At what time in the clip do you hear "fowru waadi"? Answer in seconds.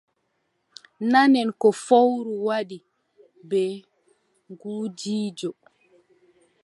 1.85-2.77